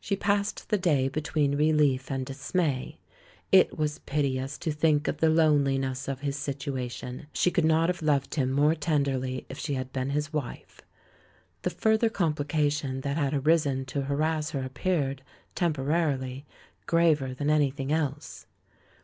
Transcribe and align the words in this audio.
She 0.00 0.16
passed 0.16 0.70
the 0.70 0.76
day 0.76 1.06
between 1.06 1.54
relief 1.54 2.10
and 2.10 2.26
dismay. 2.26 2.98
It 3.52 3.78
was 3.78 4.00
piteous 4.00 4.58
to 4.58 4.72
think 4.72 5.06
of 5.06 5.18
the 5.18 5.28
loneliness 5.30 6.08
of 6.08 6.18
his 6.22 6.34
situation. 6.34 7.28
She 7.32 7.52
could 7.52 7.64
not 7.64 7.88
have 7.88 8.02
loved 8.02 8.34
him 8.34 8.50
more 8.50 8.74
tenderly 8.74 9.46
if 9.48 9.58
she 9.60 9.74
had 9.74 9.92
been 9.92 10.10
his 10.10 10.32
wife; 10.32 10.80
the 11.62 11.70
further 11.70 12.10
complication 12.10 13.02
that 13.02 13.16
had 13.16 13.34
arisen 13.34 13.84
to 13.84 14.02
harass 14.02 14.50
her 14.50 14.64
ap 14.64 14.74
peared, 14.74 15.22
temporarily, 15.54 16.44
graver 16.86 17.32
than 17.32 17.48
anything 17.48 17.92
else. 17.92 18.48